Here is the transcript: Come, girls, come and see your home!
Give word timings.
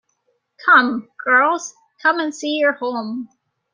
Come, 0.65 1.09
girls, 1.23 1.75
come 2.01 2.17
and 2.19 2.33
see 2.33 2.57
your 2.57 2.73
home! 2.73 3.29